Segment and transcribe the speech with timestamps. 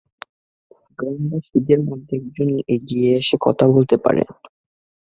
[0.99, 4.27] গ্রামবাসীদের মধ্যে একজন এগিয়ে এসে কথা বলতে পারেন।